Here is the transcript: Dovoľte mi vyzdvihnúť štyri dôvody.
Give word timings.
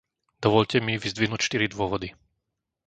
Dovoľte 0.43 0.77
mi 0.81 0.93
vyzdvihnúť 1.03 1.41
štyri 1.47 1.65
dôvody. 1.75 2.07